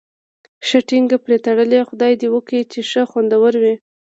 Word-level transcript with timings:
ښه 0.67 0.79
ټینګ 0.87 1.09
پرې 1.23 1.37
تړلی، 1.45 1.81
خدای 1.89 2.13
دې 2.21 2.27
وکړي 2.31 2.61
چې 2.71 2.79
ښه 2.89 3.01
خوندور 3.11 3.53
وي. 3.63 3.73